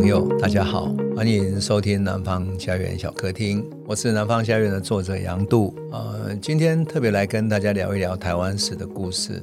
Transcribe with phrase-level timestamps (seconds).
[0.00, 5.76] 朋友，大家好，欢迎收听南方家园小客厅，我是南方家园的作者杨渡。
[5.92, 9.42] 呃，今天特别来跟大家聊一聊台湾史的故事。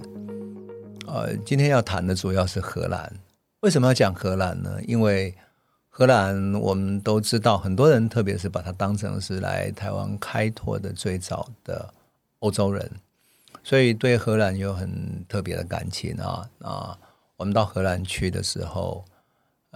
[1.06, 3.13] 呃，今天要谈的主要是荷兰。
[3.60, 4.79] 为什么要讲荷兰呢？
[4.88, 5.31] 因为
[5.90, 11.87] 荷兰我们都知道，很多人特别是把它当成是来台湾开拓的最早的
[12.39, 12.89] 欧洲人，
[13.63, 16.98] 所以对荷兰有很特别的感情啊啊！
[17.36, 19.05] 我们到荷兰去的时候。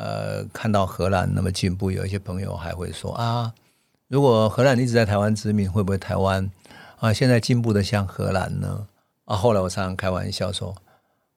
[0.01, 3.53] 呃，看到荷兰那么进步，有一些朋友还会说啊，
[4.07, 6.49] 如果荷兰一直在台湾殖民，会不会台湾
[6.99, 8.87] 啊现在进步的像荷兰呢？
[9.25, 10.73] 啊，后来我常常开玩笑说，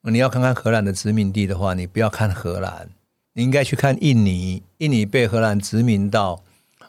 [0.01, 2.89] 你要看看荷兰的殖民地的话，你不要看荷兰，
[3.35, 4.63] 你应该去看印尼。
[4.79, 6.43] 印尼被荷兰殖民到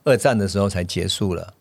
[0.05, 1.53] 二战的时候才结束了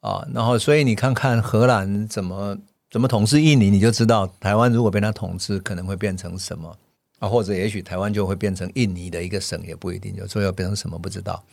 [0.00, 2.56] 啊，然后所以你看看荷兰怎么
[2.90, 6.74] 怎么统治印尼，你就知道台湾如果被他统治，可能会变成什么。
[7.20, 10.12] 啊，或者也许台湾就会变成印尼的一个省，也不一定。
[10.16, 11.44] 有时候要变成什么不知道。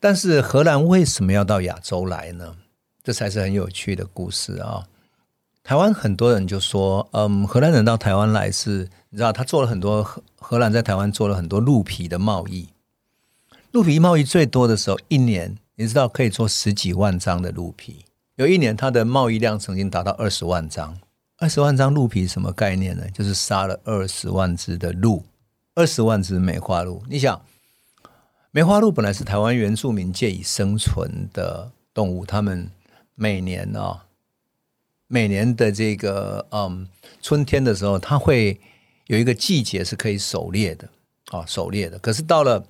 [0.00, 2.56] 但是荷兰为什么要到亚洲来呢？
[3.02, 4.88] 这才是很有趣的故事啊！
[5.62, 12.70] 台湾很多人就说，嗯，荷兰人到台湾来是，你知道，他做了很多荷荷兰在台湾做了很多鹿皮的贸易。
[13.72, 18.04] 鹿皮贸易最多的时候，一年你知道可以做十几万张的鹿皮。
[18.36, 20.98] 有一年，它的贸易量曾经达到二十万张。
[21.38, 23.04] 二十万张鹿皮什么概念呢？
[23.12, 25.24] 就是杀了二十万只的鹿，
[25.74, 27.02] 二十万只梅花鹿。
[27.08, 27.42] 你想，
[28.52, 32.70] 梅花鹿本来是台湾原住民借以生存的动物，他们
[33.16, 34.00] 每年啊、哦，
[35.08, 36.88] 每年的这个嗯
[37.20, 38.60] 春天的时候，它会
[39.08, 40.88] 有一个季节是可以狩猎的
[41.30, 41.98] 啊、哦，狩猎的。
[41.98, 42.64] 可是到了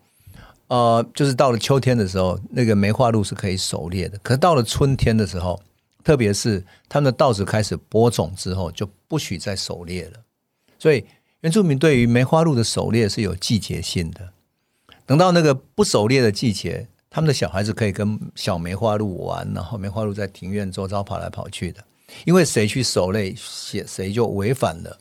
[0.69, 4.17] 呃，就是到了秋天的时候，那个梅花鹿是可以狩猎的。
[4.19, 5.63] 可是到了春天的时候，
[6.05, 10.21] 特别是他们的稻子开始播种之后，就不许再狩猎了。
[10.79, 11.05] 所以
[11.41, 14.33] 原住民对于梅花鹿的狩猎是有季节性的。
[15.07, 21.83] 等到那个不狩猎的季节，他们的小孩子可以跟小梅花鹿玩，然后梅花鹿在庭院周遭跑来跑去的。
[22.25, 24.99] 因为谁去狩猎，谁谁就违反了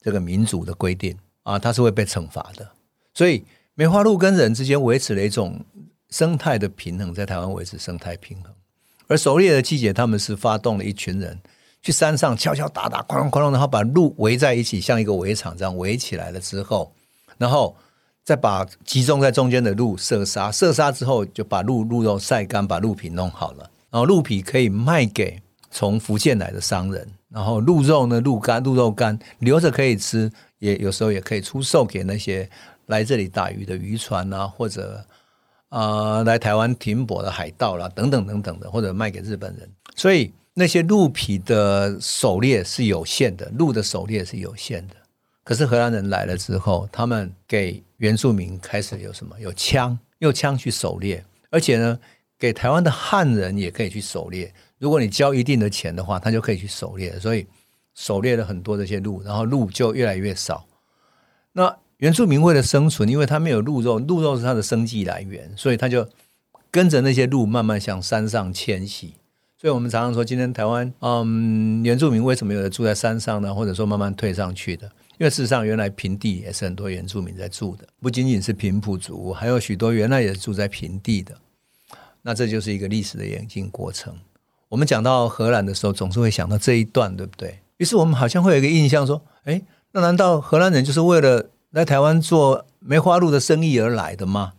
[0.00, 2.68] 这个民族的规定啊，他是会被惩罚的。
[3.14, 5.64] 所以梅花鹿跟人之间维持了一种
[6.10, 8.52] 生态的平衡，在台湾维持生态平衡。
[9.10, 11.36] 而狩猎的季节，他们是发动了一群人
[11.82, 16.92] 去山上敲敲打打，哐隆哐隆，然后把鹿围在一起，像一个围场这样围起来了之后，
[17.36, 17.76] 然后
[18.22, 25.42] 再把集中在中间的鹿射杀，射杀之后就把鹿鹿肉晒干，把鹿皮弄好了，然后鹿皮可以卖给
[25.72, 32.48] 从福建来的商人，然后鹿肉呢，鹿肝、鹿肉干留着可以吃，也有时候也可以出售给那些
[32.86, 35.04] 来这里打鱼的渔船啊，或者。
[35.70, 44.94] 呃，来台湾停泊的海盗啦，等等等等的，或者卖给日本人，所以那些鹿皮的狩猎是有限的，鹿的狩猎是有限的。
[45.44, 49.34] 可是荷兰人来了之后，他们给原住民开始有什么？
[49.40, 51.98] 有枪，用枪去狩猎，而且呢，
[52.38, 54.52] 给台湾的汉人也可以去狩猎。
[54.78, 57.18] 如果你交一定的钱的话，他就可以去狩猎。
[57.18, 57.46] 所以
[57.94, 60.66] 狩猎了很多这些鹿，然后鹿就越来越少。
[61.52, 66.08] 那原住民为了生存，因为他没有鹿肉，鹿肉是他的生计来源，所以他就
[66.70, 69.14] 跟着那些鹿慢慢向山上迁徙。
[69.58, 73.54] 所以我们常常说，今天台湾，嗯，原住民为什么有的住在山上呢？
[73.54, 74.90] 或者说慢慢退上去的？
[75.18, 81.36] 因为事实上，原来平地也是很多原住民在住的，不仅仅是平埔族，还有许多原来也是住在平地的。
[82.22, 84.14] 那这就是一个历史的演进过程。
[84.70, 87.58] 我们讲到荷兰的时候，总是会想到这一段，对不对？
[87.76, 89.60] 于是我们好像会有一个印象说，哎，
[89.92, 94.54] 那难道荷兰人就是为了来台湾做梅花鹿的生意而来的吗？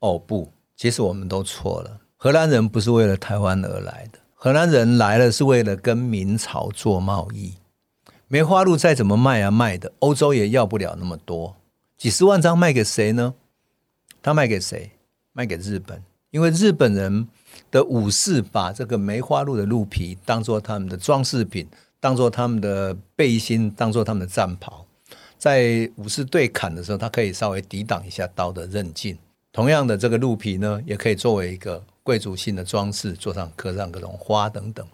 [0.00, 2.00] 哦不，其实我们都错了。
[2.16, 7.54] 荷兰人不是为了台湾而来的，荷兰人来了是为了跟明朝做贸易。
[8.26, 11.54] 梅花鹿再怎么卖啊卖的，欧洲也要不了那么多，
[11.96, 13.34] 几十万张卖给谁呢？
[14.20, 14.90] 他卖给谁？
[15.32, 17.28] 卖给日本，因为日本人
[17.70, 21.68] 的武士把这个梅花鹿的鹿皮当做他们的装饰品，
[22.00, 24.85] 当做他们的背心，当做他们的战袍。
[25.38, 29.16] 在武士对砍的时候，它可以稍微抵挡一下刀的刃劲。
[29.52, 34.86] 同样的，这个鹿皮呢，也可以作为一个贵族性的装饰，做上刻上各种花等等。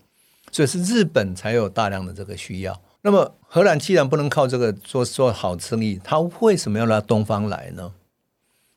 [0.50, 2.80] 所以是日本才有大量的这个需要。
[3.00, 7.92] 那么荷兰既然不能靠这个做做好生意，他为什么要来东方来呢？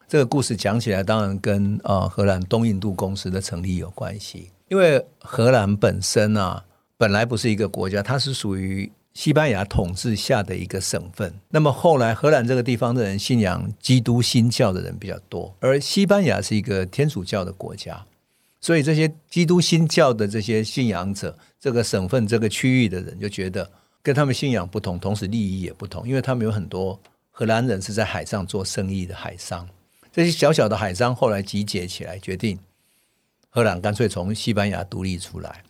[0.07, 4.51] 这个故事讲起来，当然跟啊荷兰东印度公司的成立有关系。
[4.69, 6.63] 因为荷兰本身啊，
[6.97, 8.91] 本来不是一个国家，它是属于。
[9.15, 18.05] 西班牙统治下的一个省份，那么后来荷兰这个地方的人信仰基督新教的人比较多，而西班牙是一个天主教的国家，
[18.59, 23.71] 所以这些基督新教的这些信仰者，这个省份这个区域的人就觉得
[24.03, 26.99] 跟他们信仰不同，同时利益也不同，因为他们有很多
[27.31, 29.65] 荷兰人是在海上做生意的海商，
[30.11, 32.59] 这些小小的海商后来集结起来，决定
[33.49, 35.63] 荷兰干脆从西班牙独立出来。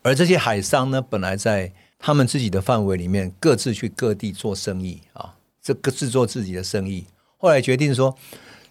[0.00, 7.06] 而这些海商呢，本来在他们自己的范围里面，各自去各地做生意啊，这各自做自己的生意。
[7.38, 8.16] 后来决定说，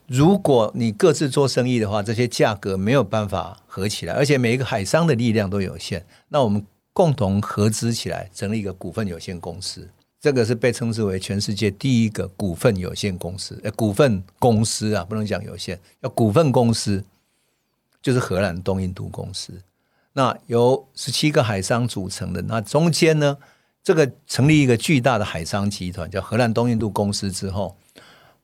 [0.08, 9.90] 如果你各自做生意的话，这些价格没有办法合起来，而且每一个海商的力量都有限，那我们共同合资起来，成立一个股份有限公司。
[10.22, 17.04] 这个是被称之为全世界第一个股份有限公司，呃，股份公司啊，不能讲有限，要股份公司，
[18.02, 19.54] 就是荷兰东印度公司。
[20.18, 23.38] 那由十七个海商组成的，那中间呢，
[23.84, 27.76] 这个成立一个巨大的海商集团，叫荷兰东印度公司之后，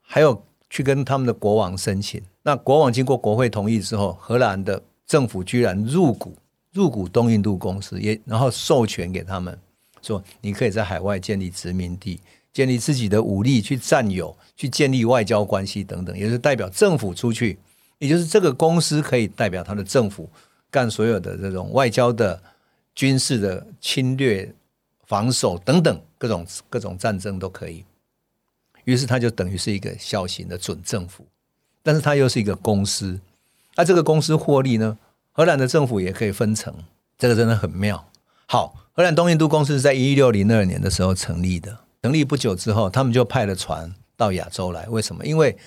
[0.02, 2.22] 还有去跟他们的国王申请。
[2.44, 6.36] 那国王经过国会同意之后，荷兰的政府居然入股
[6.74, 9.58] 入股东印度公司，也然后授权给他们，
[10.02, 12.20] 说你可以在海外建立殖民地，
[12.52, 17.58] 建立自己的武力去占有，去建立外交关系等等，也就是代表政府出去，
[18.00, 20.30] 也就是这个公司可以代表他的政府。
[20.72, 22.42] 干所有的这种外交的、
[22.96, 24.52] 军事的侵略、
[25.06, 27.84] 防守等等各种各种战争都可以。
[28.86, 31.26] 于是他就等于是一个小型的准政府，
[31.84, 33.20] 但是他又是一个公司。
[33.76, 34.98] 那这个公司获利呢，
[35.34, 36.74] 荷兰的政府也可以分成，
[37.18, 38.10] 这个真的很妙。
[38.48, 44.88] 好，荷兰东印度公司是在一六零二年的时候成立的，成立不久之后，他们就派了船到亚洲来。
[44.88, 45.26] 为什么？
[45.26, 45.58] 因为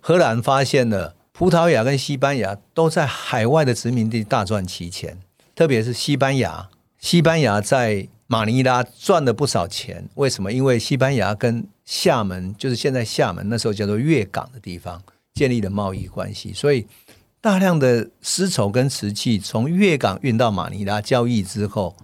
[0.00, 1.16] 荷兰发现了。
[1.40, 5.16] 葡萄牙跟西班牙都在海外的殖民地大赚其钱，
[5.54, 6.68] 特别是西班牙。
[6.98, 10.06] 西班牙在马尼拉赚了不少钱。
[10.16, 10.52] 为什么？
[10.52, 15.02] 因为西班牙跟厦门，就是现在厦门那时候叫做粤港的地方，
[15.32, 16.86] 建立了贸易关系，所以
[17.40, 21.96] 大量的丝绸跟瓷器从粤港运到马尼拉交易之后。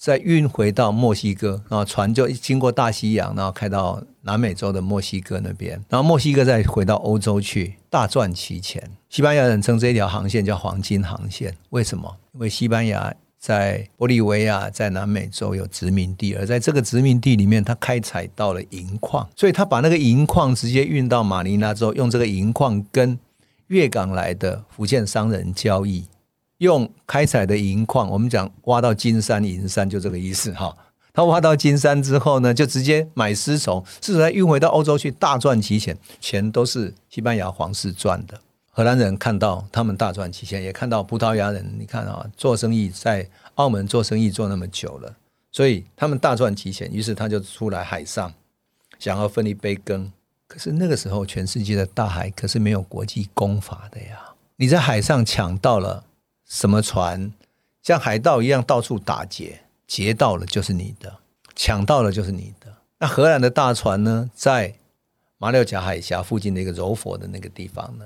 [0.00, 8.82] 再运回到墨西哥，然后船就经过大西洋，然后开到南美洲的墨西哥那边，然后墨西哥再回到欧洲去，大赚其钱。
[9.10, 12.16] 西班牙人称这一条航线叫“黄金航线”，为什么？
[12.32, 23.18] 因为西班牙在玻利维亚、在南美洲有殖民地，而在这个殖民地里面，他开采到了银矿，所以他把那个银矿直接运到马尼拉之后，用这个银矿跟
[23.66, 26.06] 粤港来的福建商人交易。
[26.60, 30.76] 用开采的银矿，我们讲挖到金山银山，就这个意思哈。
[31.12, 38.38] 他挖到金山之后呢，就直接买丝绸，丝绸运回到欧洲去，大赚其钱，钱都是西班牙皇室赚的。
[38.70, 45.16] 荷兰人看到他们大赚其钱，也看到葡萄牙人，你看啊，做生意在澳门做生意做那么久了，
[45.50, 48.32] 所以他们大赚其钱，于是他就出来海上，
[48.98, 50.12] 想要分一杯羹。
[50.46, 54.20] 可是那个时候，全世界的大海可是没有国际公法的呀，
[54.56, 56.04] 你在海上抢到了。
[56.50, 57.32] 什么船
[57.80, 61.18] 像海盗一样到处打劫，劫到了就是你的，
[61.54, 62.74] 抢到了就是你的。
[62.98, 64.74] 那荷兰的大船呢，在
[65.38, 68.04] 马六甲海峡附近的一个柔佛的那个地方呢，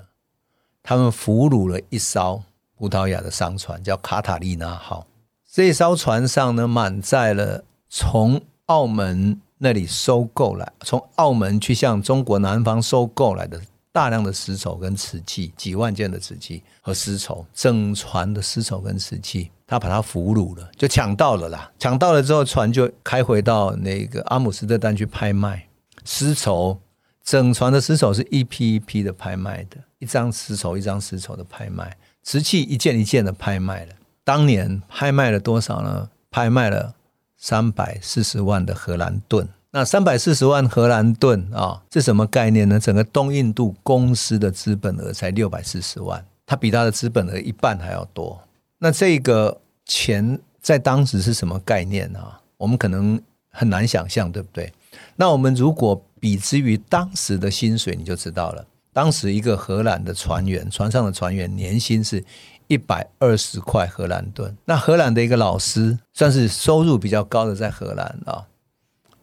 [0.83, 2.45] 他们俘虏了一艘
[2.77, 5.07] 葡萄牙的商船，叫卡塔利娜号。
[5.51, 13.63] 这艘船上呢，满载了从澳门那里收购来，从澳门去向中国南方收购来的。
[13.95, 21.71] 大量的丝绸跟瓷器，几万件的瓷器和丝绸，整船的丝绸跟瓷器，他把它俘虏了，就抢到了啦。
[21.79, 25.69] 抢到了之后，船就开回到那个阿姆斯特丹去拍卖
[26.05, 26.77] 丝绸，
[27.23, 33.95] 整船的丝绸是一批一批的拍卖的，一张丝绸一张丝绸的拍卖，瓷器一件一件的拍卖了。
[34.25, 36.11] 当年拍卖了多少呢？
[36.33, 36.93] 拍卖了
[37.37, 39.49] 三百四十万的荷兰盾。
[39.77, 42.79] 那三百四十万荷兰盾啊，是什么概念呢？
[42.79, 48.41] 整个东印度公司的资本额才六百四十万，它比它的资本额一半还要多。
[48.79, 52.41] 那这个钱在当时是什么概念啊？
[52.57, 54.73] 我们可能很难想象，对不对？
[55.17, 58.65] 那我们如果比之于当时的薪水，你就知道了。
[58.93, 62.25] 当时一个荷兰的船员，船上的船员年薪是
[62.69, 64.57] 一百二十块荷兰盾。
[64.67, 68.47] 那荷兰的一个老师，算是收入比较高的，在荷兰啊。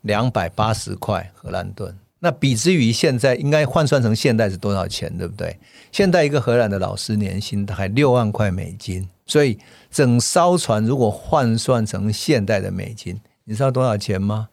[0.02, 5.58] 两百八十块荷兰盾，那比之于现在，应该换算成现代是多少钱，对不对？
[5.92, 9.58] 现在一个荷兰的老师年薪大概六万块美金，所以
[9.90, 14.50] 整艘船如果换算成现代的美金，你知道多少钱吗？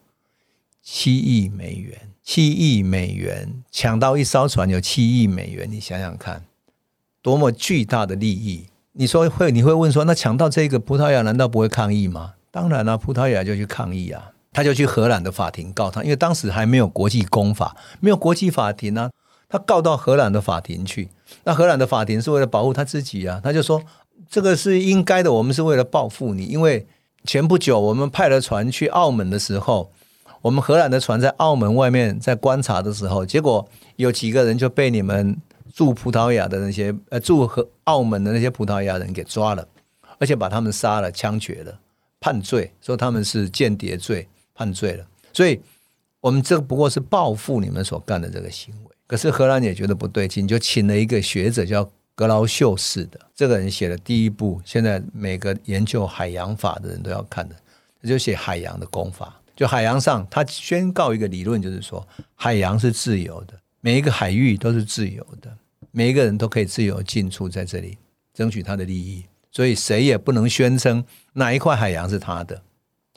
[0.83, 6.45] 七亿美元，七亿美元抢到一艘船有七亿美元，你想想看，
[7.21, 8.67] 多么巨大的利益！
[8.93, 12.35] 你说会，你会问说，那抢到这个葡萄牙难道不会抗议吗？
[12.51, 14.33] 当然了，葡萄牙就去抗议啊。
[14.53, 19.11] 他就去荷兰的法庭告他，因为当时还没有国际公法，没有国际法庭啊。
[19.49, 21.09] 他告到荷兰的法庭去，
[21.45, 23.41] 那荷兰的法庭是为了保护他自己啊。
[23.43, 23.83] 他就说
[24.29, 26.45] 这个是应该的，我们是为了报复你。
[26.45, 26.87] 因为
[27.25, 29.91] 前不久我们派了船去澳门的时候，
[30.43, 35.35] 我们荷兰的船在澳门外面在观察的时候，结果有几个人就被你们
[35.73, 39.67] 驻葡萄牙的那些呃驻和澳门的那些葡萄牙人给抓了，
[40.19, 41.79] 而且把他们杀了、枪决了、
[42.21, 44.29] 判罪，说他们是间谍罪
[44.59, 45.07] 犯罪了。
[45.33, 45.59] 所以，
[46.21, 48.91] 我们这不过是报复你们所干的这个行为。
[49.07, 57.55] 可是荷兰也觉得不对劲，就请了一个学者叫格劳秀士的，这个人写了第一部，现在每个研究海洋法的人都要看的，
[58.03, 59.41] 他就写海洋的公法。
[59.55, 65.57] 就海洋上，他宣告一个理论，就是说海洋是自由的，每一个海域都是自由的，
[65.91, 67.97] 每一个人都可以自由进出在这里，
[68.35, 69.25] 争取他的利益。
[69.51, 72.63] 所以谁也不能宣称哪一块海洋是他的。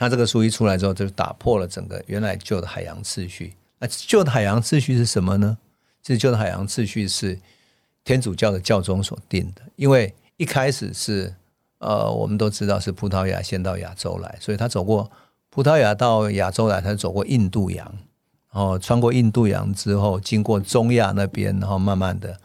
[0.02, 3.54] 他这个书一出来之后，就打破了整个原来旧的海洋秩序。
[3.78, 5.60] 那旧的海洋秩序是什么呢？
[6.02, 7.40] 这旧的海洋秩序是
[8.04, 11.36] 天主教的教宗所定的，因为一开始是
[11.78, 15.12] 呃，我们都知道是葡萄牙先到亚洲来，所以他走过
[15.52, 17.86] 葡萄牙到亚洲来，他走过印度洋，
[18.52, 22.40] 然后穿过印度洋之后，经过中亚那边，然后慢慢的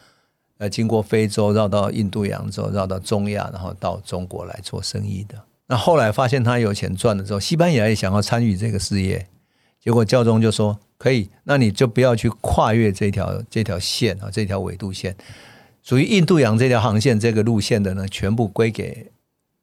[0.59, 5.43] 呃，经过非洲绕到印度洋之后，绕到中亚，然后到中国来做生意的。
[5.69, 9.27] 那后来发现他有钱赚了之后，西班牙也想要参与这个事业。
[9.81, 15.17] 结果教宗就说可以，那你就不要去跨越这条这条线啊，这条纬度线，
[15.83, 19.11] 属于印度洋这条航线这个路线的呢，全部归给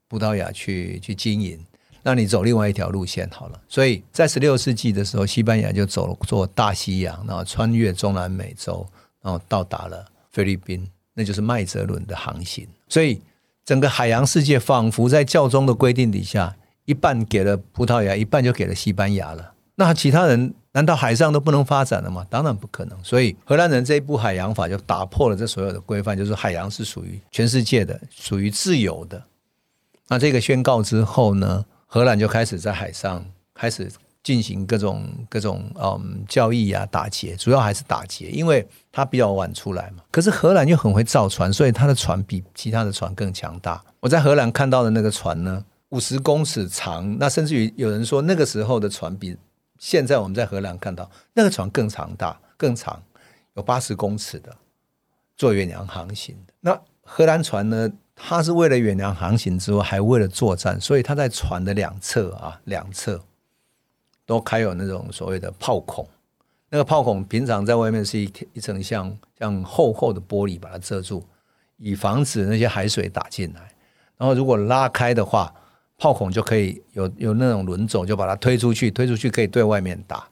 [0.07, 1.59] 葡萄牙去去经营。
[2.03, 3.61] 那你走另外一条路线好了。
[3.69, 8.85] 所以在十六世纪的时候，西班牙就走了做大西洋，然后穿越中南美洲，
[9.21, 12.67] 然后到达了菲律宾，那就是麦哲伦的航行。
[12.89, 13.21] 所以
[13.65, 16.55] 整个海洋世界仿佛在教宗的规定底下，
[16.85, 19.53] 一半给了葡萄牙，一半就给了西班牙了。
[19.75, 22.25] 那其他人难道海上都不能发展了吗？
[22.29, 23.03] 当然不可能。
[23.03, 29.23] 所以荷兰人这一部海洋法就打破了这所有的规范，就是海洋是属于全世界的，属于自由的。
[30.09, 33.89] 那这个宣告之后呢，荷兰就开始在海上开始
[34.23, 40.03] 进行各种各种嗯交易啊，打劫，主要还是打劫，因为它比较晚出来嘛。
[40.09, 43.83] 可是荷兰又很会造船，所以它的船比其他的船更强大。
[43.99, 49.37] 我在荷兰看到的那个船呢，五十公尺长，那甚至于有人说那个时候的船比。
[49.77, 53.03] 现在我们在荷兰看到那个船更长大、更长，
[53.55, 54.55] 有八十公尺的，
[55.35, 56.53] 做远洋航行的。
[56.61, 57.91] 那荷兰船呢？
[58.15, 63.19] 它是为了远洋航行之外，还为了作战，所以它在船的两侧啊，两侧
[64.25, 66.07] 都开有那种所谓的炮孔。
[66.69, 71.23] 那个炮孔平常在外面是一一层像像厚厚的玻璃把它遮住，
[71.77, 73.71] 以防止那些海水打进来。
[74.17, 75.53] 然后如果拉开的话，
[75.97, 80.27] 炮孔就可以有有那种轮轴，就把它推出去，推出去可以对外面打。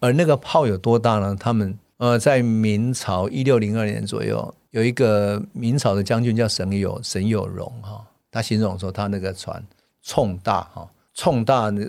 [0.00, 1.36] 而那个炮有多大呢？
[1.38, 9.64] 他们呃，在明朝一六零二年左右，有一个明朝的将军叫沈有沈有容哈，他形容说他那个船
[10.02, 11.84] 冲大哈，冲大那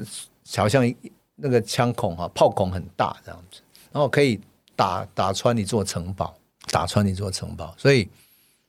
[0.55, 0.93] 好像
[1.35, 4.39] 那个枪孔哈，炮孔很大这样子，然后可以
[4.75, 6.35] 打打穿一座城堡，
[6.71, 8.09] 打穿一座城堡，所以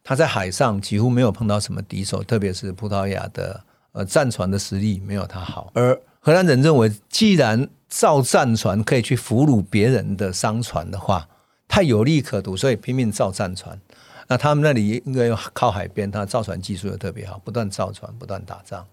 [0.03, 3.63] 他在海上几乎没有碰到什么敌手，特别是葡萄牙的。
[3.93, 11.29] 呃，战船的实力没有他好，而荷兰人认为，既然造战船可以去俘虏别人的商船的话，
[11.67, 13.77] 太有利可图，所以拼命造战船。
[14.29, 18.87] 那他们那里应该靠海边，他造船技术又特别好，不断造船，不断打仗。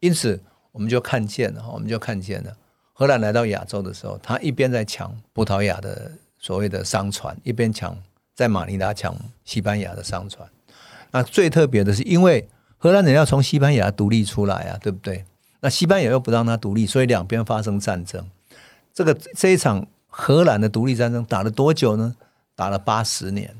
[0.00, 0.38] 因此，
[0.72, 2.56] 我们就看见了，我们就看见了，
[2.92, 7.96] 荷兰来到亚洲的时候，他一边在抢葡萄牙的所谓的商船，一边抢
[8.34, 9.14] 在马尼拉抢
[9.44, 10.48] 西班牙的商船。
[11.10, 12.48] 那最特别的是，因为
[12.78, 15.24] 荷兰人要从西班牙独立出来啊，对不对？
[15.60, 18.28] 那西班牙又不让他独立，所以两边发生战争。
[18.92, 22.16] 这个这一场荷兰的独立战争打了多久呢？
[22.54, 23.54] 打了八十年，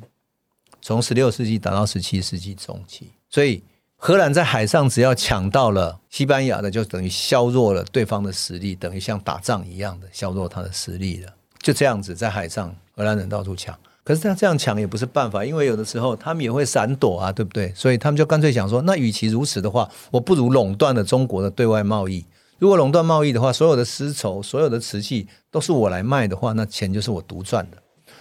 [0.81, 3.11] 从十六世纪打到十七世纪中期。
[3.29, 3.63] 所以
[4.05, 11.33] 荷兰在海上只要抢到了西班牙的，就等于削弱了对方的实力，等于像打仗一样的削弱他的实力了。
[11.61, 13.79] 就这样子，在海上荷兰人到处抢。
[14.03, 17.73] 可是他这样抢也不是办法，因为有的时候他们也会闪躲啊，对不对？
[17.77, 22.27] 所以他们就干脆想说，那与其如此的话，我不如垄断了中国的对外贸易。
[22.59, 27.77] 如果垄断贸易的话，所有的丝绸、所有的瓷器都是我来卖的话，那钱就是我独赚的。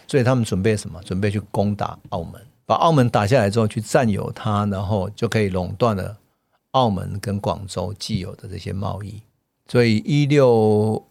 [0.08, 1.02] 所以他们准备什么？
[1.02, 2.40] 准备去攻打澳门，
[2.72, 6.18] 把澳门打下来之后，去占有它，然后就可以垄断了
[6.72, 9.22] 澳门跟广州既有的这些贸易。
[9.68, 11.06] 所以一六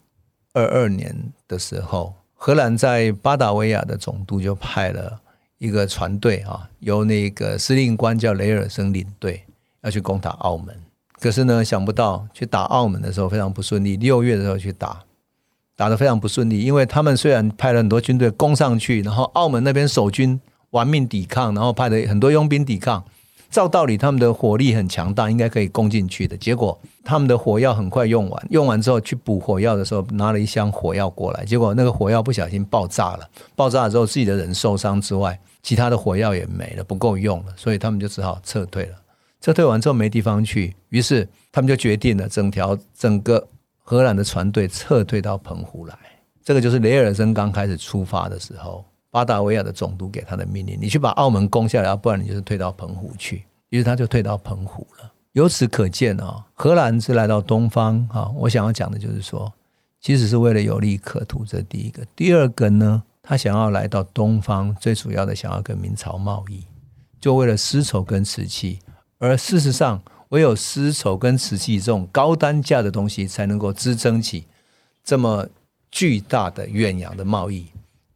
[0.53, 2.15] 二二年的时候。
[2.43, 5.21] 荷兰在巴达维亚的总督就派了
[5.59, 9.45] 一个船队啊，由那个司令官叫雷尔森领队，
[9.83, 10.75] 要去攻打澳门。
[11.19, 13.95] 可是呢，想不到去打澳门的时候非常不顺利。
[13.95, 15.03] 六月的时候去打，
[15.75, 20.41] 打得非常不顺利，因为他们虽然派了很多军队攻上去，然后澳门那边守军
[20.71, 23.03] 玩命抵抗，然后派了很多佣兵抵抗，
[23.49, 26.35] 照道理他们的火力很强大，应该可以攻进去的。
[26.37, 33.29] 结果他们的火药很快用完，用完之后去补火药的时候，拿了一箱火药过来，结果那个火药不小心爆炸了。
[33.55, 38.95] 爆炸了之后，自己的人受伤之外，其他的火药也没了，不够用了，所以他们就只好撤退了。
[39.41, 43.45] 撤退完之后没地方去，于是他们就决定了整条整个
[43.79, 45.97] 荷兰的船队撤退到澎湖来。
[46.45, 48.85] 这个就是雷尔森刚开始出发的时候。
[49.11, 53.43] 巴达维亚的总督给他的命令：你去把澳门攻下来，要不然你就是退到澎湖去。
[53.69, 55.11] 于是他就退到澎湖了。
[55.33, 58.29] 由此可见啊，荷兰是来到东方啊。
[58.35, 59.51] 我想要讲的就是说，
[59.99, 62.03] 其实是为了有利可图，这第一个。
[62.15, 66.65] 第二个呢，他想要来到东方，最主要的想要跟明朝贸易，
[67.19, 68.79] 就为了丝绸跟瓷器。
[69.19, 74.45] 而事实上，唯有丝绸跟瓷器这种高单价的东西，才能够支撑起
[75.03, 75.47] 这么
[75.89, 77.67] 巨大的远洋的贸易。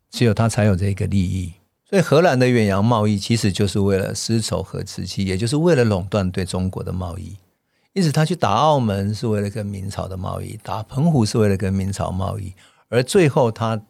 [0.09, 1.53] 只有他才有这个利益，
[1.89, 7.35] 所以荷兰的远洋贸易其实就是为了丝绸和瓷器，也就是为了垄断对中国的贸易。
[7.93, 12.53] 因此，他去打澳门是为了跟明朝的贸易，打澎湖是为了跟明朝贸易，
[12.89, 13.81] 而最后他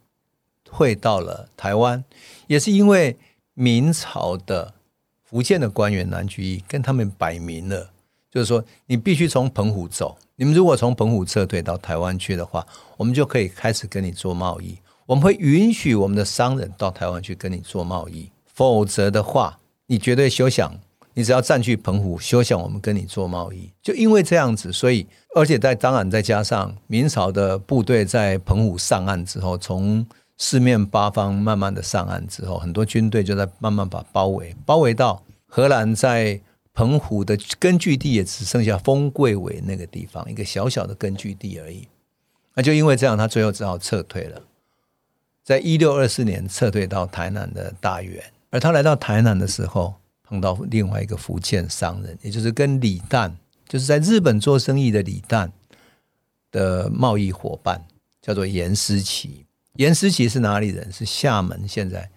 [0.70, 2.04] 会到了台湾，
[2.48, 3.18] 也是因为
[3.56, 4.76] 明朝的
[5.24, 7.90] 福建的官员南居易跟他们摆明了，
[8.30, 12.66] 就是说你必须从澎湖走，你们如果从澎湖撤退到台湾去的话，
[12.98, 14.78] 我们就可以开始跟你做贸易。
[15.06, 20.74] 我们会允许我们的商人到台湾去跟你做贸易，否则的话，你绝对休想，
[21.14, 23.72] 你只要占据澎湖，休想我们跟你做贸易。
[23.84, 30.04] 就因为这样子，所以而且在当然再加上明朝的部队在澎湖上岸之后，从
[30.38, 36.42] 四面八方慢慢的上岸之后，很多军队就在慢慢把包围，包围到荷兰在
[36.74, 41.88] 澎湖的根据地也只剩下丰贵尾那个地方，一个小小的根据地而已。
[42.56, 44.42] 那就因为这样，他最后只好撤退了。
[45.46, 53.32] 在一六二四年撤退到台南的大员，而他来到台南的时候，碰到另外一个福建商人，也就是跟李旦，
[53.70, 55.52] 就是在日本做生意的李旦
[56.52, 57.86] 的贸易伙伴，
[58.24, 59.46] 叫做颜思齐。
[59.76, 60.92] 颜思齐是哪里人？
[60.92, 62.10] 是厦门，现在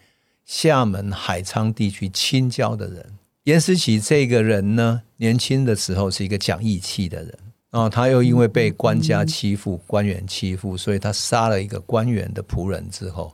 [0.46, 3.18] 厦门海沧地区清交的人。
[3.44, 7.38] 颜思齐这个人呢，年轻的时候是一个讲义气的人。
[7.70, 13.32] 然后他又因为被官家欺负、官员欺负，所以他杀了一个官员的仆人之后，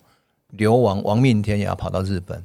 [0.50, 2.42] 流亡亡命天涯，跑到日本，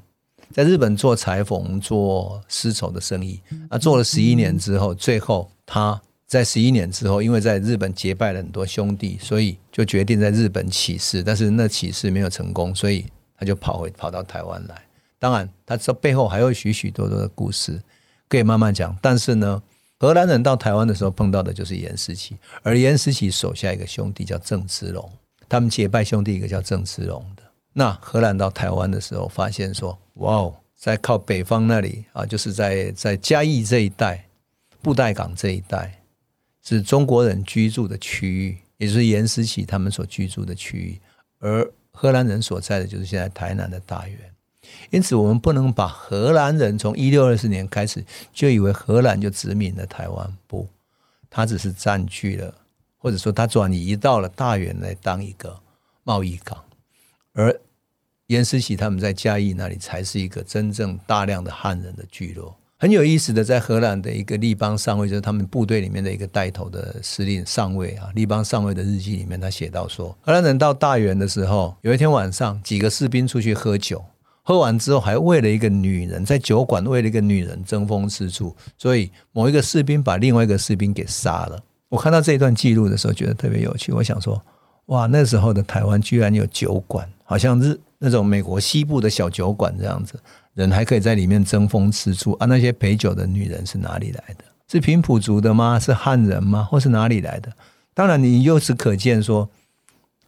[0.54, 3.42] 在日本做裁缝、做丝绸的生意。
[3.70, 11.24] 那做了十一年之后，最后他在十一年之后，因为在日本结拜了很多兄弟，所以就决定在日本起事。
[11.24, 14.80] 但是那起事没有成功，所以他就跑回跑到台湾来。
[15.18, 17.82] 当然，他这背后还有许许多多的故事
[18.28, 18.96] 可以慢慢讲。
[19.02, 19.62] 但是呢，
[20.00, 25.12] 荷兰人到台湾的时候碰到的就是颜思齐，而颜思齐手下一个兄弟叫郑芝龙，
[25.50, 27.44] 他们结拜兄弟一个叫郑芝龙的。
[27.74, 34.26] 那荷兰到台湾的时候，发现说，哇哦，在靠北方那里啊，就是在在嘉义这一带、
[34.82, 36.02] 布袋港这一带，
[36.64, 41.00] 是中国人居住的区域，也就是颜思齐他们所居住的区域，
[41.40, 44.18] 而荷兰人所在的就是现在台南的大员。
[44.90, 48.04] 因此，我们不能把荷兰人从一六二四年开始
[48.34, 50.68] 就以为荷兰就殖民了台湾，不，
[51.30, 52.54] 他只是占据了，
[52.98, 55.60] 或者说他转移到了大原来当一个
[56.04, 56.58] 贸易港，
[57.34, 57.60] 而
[58.28, 62.56] 颜思齐他们在嘉义那里才是一个真正大量的汉人的聚落。
[62.82, 74.06] 很有意思的，在荷兰的一个立邦上尉，就是他们部队里面的一个带头的司令上尉啊，立邦上尉的日记里面，他写到说，荷兰人到大原的时候，有一天晚上，几个士兵出去喝酒。
[74.50, 81.60] 喝完之后，还为了一个女人，在酒馆为了一个女人争风吃醋，所以某一个士兵把另外一个士兵给杀了。
[81.88, 83.92] 我看到这一段记录的时候，觉得特别有趣。
[83.92, 84.42] 我想说，
[84.88, 90.20] 哇，那时候的台湾居然有酒馆，好像是那种美国西部的小酒馆这样子，
[90.56, 92.48] 人还可以在里面争风吃醋啊。
[92.48, 94.44] 那些陪酒的女人是哪里来的？
[94.68, 95.80] 是平埔族的吗？
[95.80, 96.64] 是汉人吗？
[96.64, 97.54] 或是哪里来的？
[97.94, 99.48] 当然，你由此可见说。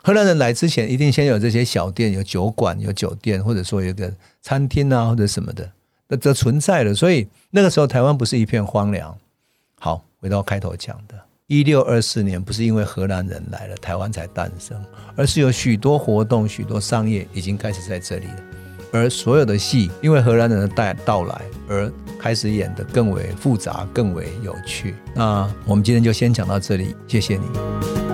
[0.04, 4.12] 荷兰人来之前，一定先有这些小店、有酒馆、有酒店，或者说有个
[4.42, 5.70] 餐厅啊，或者什么的，
[6.08, 6.94] 那这存在的。
[6.94, 9.16] 所以那个时候台湾不是一片荒凉。
[9.80, 14.76] 好，回到开头讲的，一六二四年不是因为荷兰人来了，台湾才诞生，
[15.16, 18.38] 而是有许多活动、许多商业已经开始在这里了。
[18.92, 24.96] 而所有的戏，因为荷兰人的带到来，而开始演得更为复杂、更为有趣。
[25.14, 28.11] 那我们今天就先讲到这里，谢谢你。